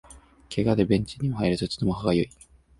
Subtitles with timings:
[0.49, 2.29] ケガでベンチにも入れずとても歯がゆい